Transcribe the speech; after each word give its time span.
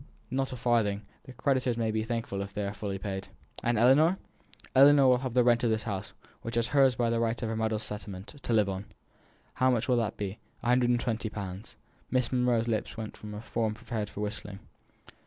"Not 0.31 0.51
a 0.51 0.55
farthing. 0.55 1.03
The 1.25 1.33
creditors 1.33 1.77
may 1.77 1.91
be 1.91 2.03
thankful 2.03 2.41
if 2.41 2.55
they 2.55 2.65
are 2.65 2.73
fully 2.73 2.97
paid." 2.97 3.27
"And 3.61 3.77
Ellinor?" 3.77 4.17
"Ellinor 4.75 5.05
will 5.07 5.19
have 5.19 5.35
the 5.35 5.43
rent 5.43 5.63
of 5.63 5.69
this 5.69 5.83
house, 5.83 6.13
which 6.41 6.57
is 6.57 6.69
hers 6.69 6.95
by 6.95 7.15
right 7.15 7.39
of 7.43 7.49
her 7.49 7.55
mother's 7.55 7.83
settlement, 7.83 8.33
to 8.41 8.51
live 8.51 8.67
on." 8.67 8.85
"How 9.53 9.69
much 9.69 9.87
will 9.87 9.97
that 9.97 10.17
be?" 10.17 10.39
"One 10.61 10.71
hundred 10.71 10.89
and 10.89 10.99
twenty 10.99 11.29
pounds." 11.29 11.75
Miss 12.09 12.31
Monro's 12.31 12.67
lips 12.67 12.97
went 12.97 13.15
into 13.21 13.37
a 13.37 13.41
form 13.41 13.75
prepared 13.75 14.09
for 14.09 14.21
whistling. 14.21 14.57